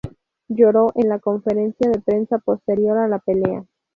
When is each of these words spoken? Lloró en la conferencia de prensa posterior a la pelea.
Lloró 0.47 0.87
en 0.95 1.09
la 1.09 1.19
conferencia 1.19 1.91
de 1.91 2.01
prensa 2.01 2.39
posterior 2.39 2.97
a 2.97 3.07
la 3.07 3.19
pelea. 3.19 3.65